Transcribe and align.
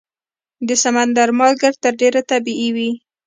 د 0.67 0.69
سمندر 0.83 1.29
مالګه 1.39 1.69
تر 1.83 1.93
ډېره 2.01 2.21
طبیعي 2.31 2.69
وي. 2.75 2.91